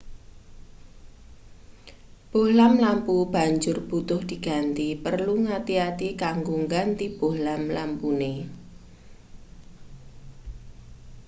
bohlam 2.33 2.73
lampu 2.83 3.15
banjur 3.33 3.77
butuh 3.89 4.21
diganti 4.31 4.87
perlu 5.05 5.33
ngati-ati 5.45 6.09
kanggo 6.21 6.53
ngganti 6.63 7.05
bohlam 7.19 7.61
lampune 7.75 8.31